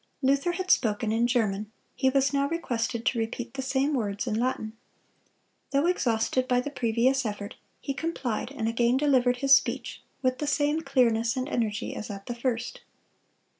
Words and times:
"(220) 0.21 0.31
Luther 0.33 0.51
had 0.57 0.71
spoken 0.71 1.11
in 1.11 1.27
German; 1.27 1.71
he 1.95 2.09
was 2.09 2.33
now 2.33 2.47
requested 2.47 3.05
to 3.05 3.19
repeat 3.19 3.53
the 3.53 3.61
same 3.61 3.93
words 3.93 4.25
in 4.25 4.33
Latin. 4.33 4.73
Though 5.69 5.85
exhausted 5.85 6.47
by 6.47 6.59
the 6.59 6.71
previous 6.71 7.23
effort, 7.23 7.53
he 7.79 7.93
complied, 7.93 8.51
and 8.51 8.67
again 8.67 8.97
delivered 8.97 9.37
his 9.45 9.55
speech, 9.55 10.01
with 10.23 10.39
the 10.39 10.47
same 10.47 10.81
clearness 10.81 11.37
and 11.37 11.47
energy 11.47 11.93
as 11.95 12.09
at 12.09 12.25
the 12.25 12.33
first. 12.33 12.81